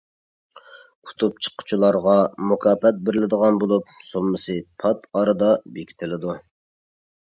[1.09, 2.17] ئۇتۇپ چىققۇچىلارغا
[2.53, 6.41] مۇكاپات بېرىلىدىغان بولۇپ، سوممىسى پات ئارىدا بېكىتىلىدۇ.